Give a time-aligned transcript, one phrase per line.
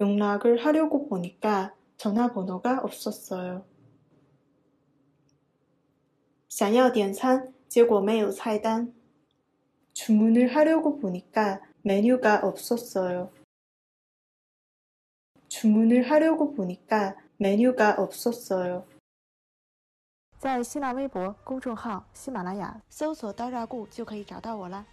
[0.00, 3.64] 연락을 하려고 보니까 전화번호가 없었어요.
[6.48, 8.92] 想要点餐结果没有菜单
[9.92, 13.30] 주문을 하려고 보니까 메뉴가 없었어요.
[15.48, 18.86] 주문을 하려고 보니까 메뉴가 없었어요.
[20.45, 24.85] 在新浪微博公众号“喜马拉雅”搜索“刀扎固”就可以找到我啦。